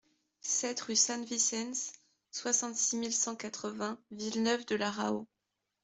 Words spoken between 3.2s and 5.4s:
quatre-vingts Villeneuve-de-la-Raho